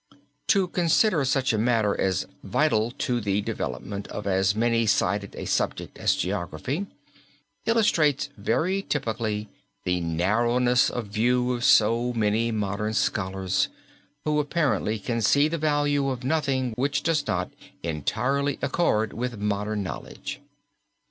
To 0.47 0.67
consider 0.67 1.23
such 1.25 1.53
a 1.53 1.59
matter 1.59 1.95
as 1.95 2.25
vital 2.41 2.89
to 2.89 3.21
the 3.21 3.39
development 3.39 4.07
of 4.07 4.25
as 4.25 4.55
many 4.55 4.87
sided 4.87 5.35
a 5.35 5.45
subject 5.45 5.99
as 5.99 6.15
geography, 6.15 6.87
illustrates 7.67 8.29
very 8.35 8.81
typically 8.81 9.47
the 9.83 10.01
narrowness 10.01 10.89
of 10.89 11.05
view 11.09 11.51
of 11.53 11.63
so 11.63 12.13
many 12.13 12.49
modern 12.49 12.95
scholars, 12.95 13.69
who 14.25 14.39
apparently 14.39 14.97
can 14.97 15.21
see 15.21 15.47
the 15.47 15.59
value 15.59 16.09
of 16.09 16.23
nothing 16.23 16.71
which 16.75 17.03
does 17.03 17.27
not 17.27 17.51
entirely 17.83 18.57
accord 18.59 19.13
with 19.13 19.37
modern 19.37 19.83
knowledge. 19.83 20.41